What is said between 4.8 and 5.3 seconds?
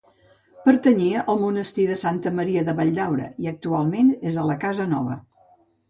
Nova.